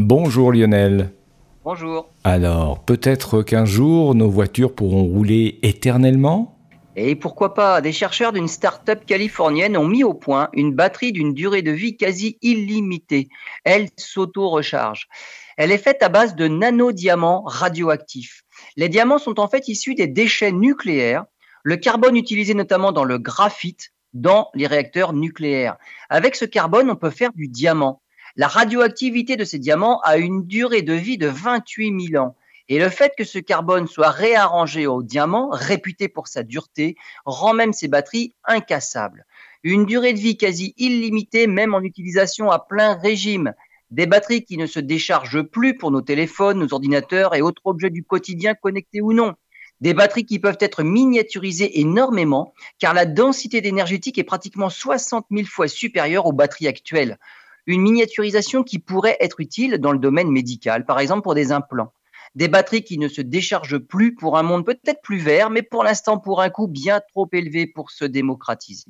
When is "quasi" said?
11.96-12.38, 40.36-40.72